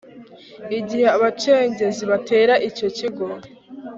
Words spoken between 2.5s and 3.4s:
icyo kigo